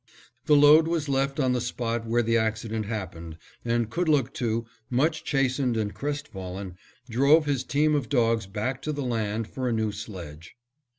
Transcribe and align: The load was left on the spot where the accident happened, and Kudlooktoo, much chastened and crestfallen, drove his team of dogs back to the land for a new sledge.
The 0.47 0.55
load 0.55 0.87
was 0.87 1.07
left 1.07 1.39
on 1.39 1.53
the 1.53 1.61
spot 1.61 2.07
where 2.07 2.23
the 2.23 2.35
accident 2.35 2.87
happened, 2.87 3.37
and 3.63 3.87
Kudlooktoo, 3.87 4.65
much 4.89 5.23
chastened 5.23 5.77
and 5.77 5.93
crestfallen, 5.93 6.75
drove 7.07 7.45
his 7.45 7.63
team 7.63 7.93
of 7.93 8.09
dogs 8.09 8.47
back 8.47 8.81
to 8.81 8.91
the 8.91 9.05
land 9.05 9.47
for 9.47 9.69
a 9.69 9.73
new 9.73 9.91
sledge. 9.91 10.55